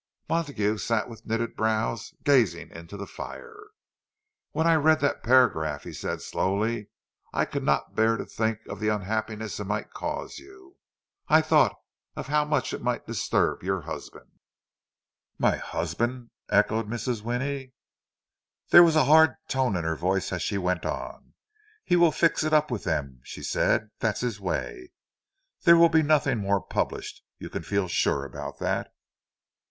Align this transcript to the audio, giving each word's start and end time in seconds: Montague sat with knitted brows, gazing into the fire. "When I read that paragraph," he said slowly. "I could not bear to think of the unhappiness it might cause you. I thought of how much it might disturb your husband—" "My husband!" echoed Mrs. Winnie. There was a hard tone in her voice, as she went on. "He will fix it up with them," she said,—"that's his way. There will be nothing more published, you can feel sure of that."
Montague 0.27 0.79
sat 0.79 1.07
with 1.09 1.27
knitted 1.27 1.55
brows, 1.55 2.15
gazing 2.23 2.71
into 2.71 2.97
the 2.97 3.05
fire. 3.05 3.67
"When 4.51 4.65
I 4.65 4.73
read 4.73 4.99
that 5.01 5.21
paragraph," 5.21 5.83
he 5.83 5.93
said 5.93 6.23
slowly. 6.23 6.89
"I 7.33 7.45
could 7.45 7.61
not 7.61 7.93
bear 7.93 8.17
to 8.17 8.25
think 8.25 8.65
of 8.67 8.79
the 8.79 8.87
unhappiness 8.87 9.59
it 9.59 9.65
might 9.65 9.93
cause 9.93 10.39
you. 10.39 10.77
I 11.27 11.41
thought 11.43 11.75
of 12.15 12.25
how 12.29 12.45
much 12.45 12.73
it 12.73 12.81
might 12.81 13.05
disturb 13.05 13.61
your 13.61 13.81
husband—" 13.81 14.39
"My 15.37 15.57
husband!" 15.57 16.31
echoed 16.49 16.87
Mrs. 16.87 17.21
Winnie. 17.21 17.73
There 18.71 18.81
was 18.81 18.95
a 18.95 19.05
hard 19.05 19.35
tone 19.47 19.75
in 19.75 19.83
her 19.83 19.95
voice, 19.95 20.33
as 20.33 20.41
she 20.41 20.57
went 20.57 20.83
on. 20.83 21.35
"He 21.83 21.95
will 21.95 22.11
fix 22.11 22.43
it 22.43 22.53
up 22.53 22.71
with 22.71 22.85
them," 22.85 23.19
she 23.21 23.43
said,—"that's 23.43 24.21
his 24.21 24.39
way. 24.41 24.93
There 25.61 25.77
will 25.77 25.89
be 25.89 26.01
nothing 26.01 26.39
more 26.39 26.59
published, 26.59 27.21
you 27.37 27.51
can 27.51 27.61
feel 27.61 27.87
sure 27.87 28.25
of 28.25 28.57
that." 28.57 28.91